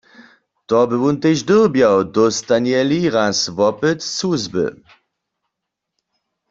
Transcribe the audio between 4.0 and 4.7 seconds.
z cuzby.